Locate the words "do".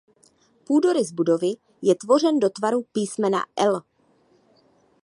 2.39-2.49